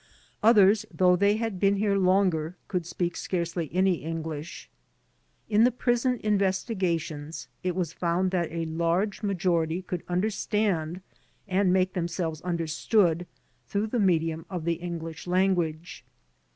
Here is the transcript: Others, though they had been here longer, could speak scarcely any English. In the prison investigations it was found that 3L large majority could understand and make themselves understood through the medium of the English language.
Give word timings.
Others, 0.41 0.83
though 0.91 1.15
they 1.15 1.35
had 1.37 1.59
been 1.59 1.75
here 1.75 1.95
longer, 1.95 2.55
could 2.67 2.87
speak 2.87 3.15
scarcely 3.15 3.69
any 3.71 3.97
English. 4.03 4.67
In 5.47 5.63
the 5.63 5.69
prison 5.69 6.19
investigations 6.23 7.47
it 7.61 7.75
was 7.75 7.93
found 7.93 8.31
that 8.31 8.49
3L 8.49 8.79
large 8.79 9.21
majority 9.21 9.83
could 9.83 10.01
understand 10.07 11.01
and 11.47 11.71
make 11.71 11.93
themselves 11.93 12.41
understood 12.41 13.27
through 13.67 13.85
the 13.85 13.99
medium 13.99 14.43
of 14.49 14.65
the 14.65 14.73
English 14.81 15.27
language. 15.27 16.03